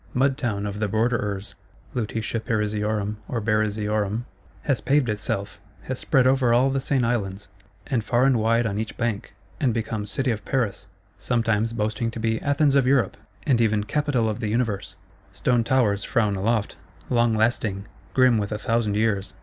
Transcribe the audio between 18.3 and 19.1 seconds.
with a thousand